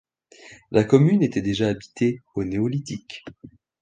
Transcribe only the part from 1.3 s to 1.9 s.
déjà